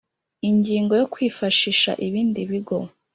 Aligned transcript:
Ingingo 0.49 0.93
ya 0.99 1.05
kwifashisha 1.13 1.91
ibindi 2.07 2.41
bigo 2.49 2.79